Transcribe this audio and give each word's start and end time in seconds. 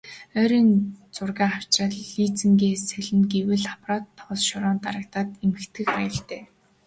Ойрын 0.39 0.69
зургаа 1.15 1.49
авчхаад 1.57 1.93
линзээ 2.15 2.75
солино 2.89 3.25
гэвэл 3.33 3.65
аппарат 3.73 4.05
тоос 4.17 4.39
шороонд 4.47 4.81
дарагдаад 4.85 5.29
гэмтэх 5.39 5.87
аюултай. 6.01 6.41